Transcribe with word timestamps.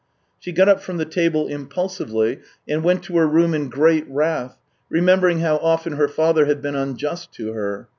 She 0.39 0.51
got 0.51 0.67
up 0.67 0.81
from 0.81 0.97
the 0.97 1.05
table 1.05 1.45
impulsively, 1.47 2.39
and 2.67 2.83
went 2.83 3.03
to 3.03 3.17
her 3.17 3.27
room 3.27 3.53
in 3.53 3.69
great 3.69 4.07
wrath, 4.09 4.57
remembering 4.89 5.41
how 5.41 5.57
often 5.57 5.93
her 5.93 6.07
father 6.07 6.45
had 6.45 6.59
been 6.59 6.73
unjust 6.75 7.31
to 7.33 7.53
her. 7.53 7.87